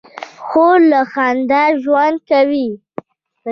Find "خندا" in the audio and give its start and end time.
1.11-1.63